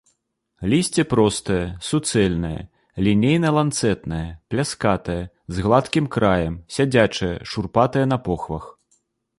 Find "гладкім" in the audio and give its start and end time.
5.69-6.05